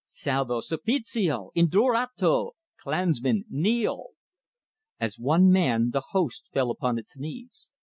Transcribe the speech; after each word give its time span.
Salvo! 0.07 0.61
Suppositio! 0.61 1.51
Indurato! 1.55 2.53
Klansmen, 2.81 3.45
kneel!" 3.51 4.07
As 4.99 5.19
one 5.19 5.51
man, 5.51 5.91
the 5.91 6.01
host 6.09 6.49
fell 6.51 6.71
upon 6.71 6.97
its 6.97 7.19
knees. 7.19 7.71